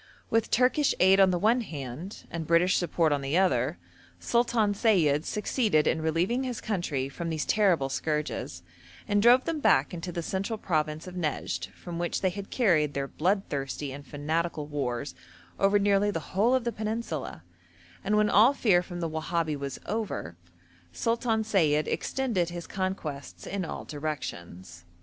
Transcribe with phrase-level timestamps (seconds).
[0.31, 3.77] With Turkish aid on the one hand, and British support on the other,
[4.19, 8.63] Sultan Sayid succeeded in relieving his country from these terrible scourges,
[9.07, 12.95] and drove them back into the central province of Nejd, from which they had carried
[12.95, 15.13] their bloodthirsty and fanatical wars
[15.59, 17.43] over nearly the whole of the peninsula,
[18.03, 20.35] and, when all fear from the Wahabi was over,
[20.91, 24.83] Sultan Sayid extended his conquests in all directions.